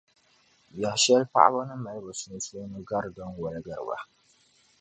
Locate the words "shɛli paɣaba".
1.03-1.61